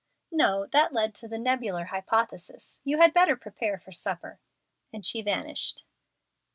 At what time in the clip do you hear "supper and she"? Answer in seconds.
3.91-5.21